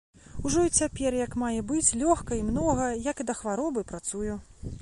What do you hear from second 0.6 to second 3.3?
і цяпер як мае быць, лёгка і многа, як і